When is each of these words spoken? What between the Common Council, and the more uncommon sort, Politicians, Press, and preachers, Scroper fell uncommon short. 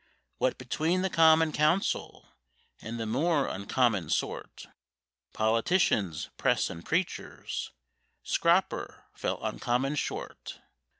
What 0.39 0.57
between 0.57 1.03
the 1.03 1.11
Common 1.11 1.51
Council, 1.51 2.29
and 2.81 2.99
the 2.99 3.05
more 3.05 3.47
uncommon 3.47 4.09
sort, 4.09 4.65
Politicians, 5.31 6.31
Press, 6.37 6.71
and 6.71 6.83
preachers, 6.83 7.69
Scroper 8.23 9.03
fell 9.13 9.37
uncommon 9.43 9.93
short. 9.93 10.59